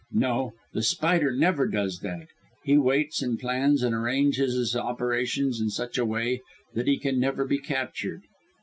No, 0.13 0.53
The 0.73 0.81
Spider 0.81 1.29
never 1.31 1.67
does 1.67 1.99
that. 1.99 2.25
He 2.63 2.75
waits 2.75 3.21
and 3.21 3.37
plans 3.37 3.83
and 3.83 3.93
arranges 3.93 4.55
his 4.55 4.75
operations 4.75 5.61
in 5.61 5.69
such 5.69 5.99
a 5.99 6.05
way 6.07 6.41
that 6.73 6.87
he 6.87 6.97
can 6.97 7.19
never 7.19 7.45
be 7.45 7.59
captured. 7.59 8.23